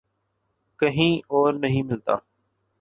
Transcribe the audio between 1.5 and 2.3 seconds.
نہیں ملتا۔